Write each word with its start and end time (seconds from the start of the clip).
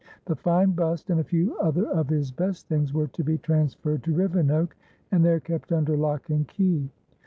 The 0.25 0.35
fine 0.35 0.71
bust, 0.71 1.11
and 1.11 1.19
a 1.19 1.23
few 1.23 1.55
other 1.59 1.85
of 1.87 2.09
his 2.09 2.31
best 2.31 2.67
things, 2.67 2.91
were 2.91 3.05
to 3.09 3.23
be 3.23 3.37
transferred 3.37 4.01
to 4.05 4.15
Rivenoak, 4.15 4.75
and 5.11 5.23
there 5.23 5.39
kept 5.39 5.71
under 5.71 5.95
lock 5.95 6.31
and 6.31 6.47
key. 6.47 6.89